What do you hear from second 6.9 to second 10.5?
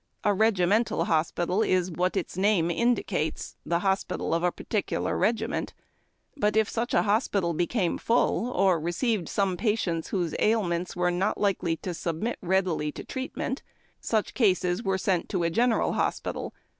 a hospital became full or received some patieiii whose